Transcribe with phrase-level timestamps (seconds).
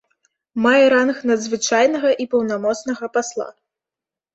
[0.65, 3.49] Мае ранг надзвычайнага і паўнамоцнага пасла.